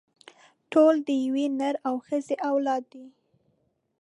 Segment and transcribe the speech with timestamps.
[0.71, 3.05] ټول د يوه نر او ښځې اولاده دي.